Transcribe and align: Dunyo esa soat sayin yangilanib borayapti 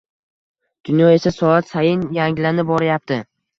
Dunyo 0.89 1.09
esa 1.17 1.33
soat 1.35 1.71
sayin 1.75 2.03
yangilanib 2.19 2.75
borayapti 2.75 3.23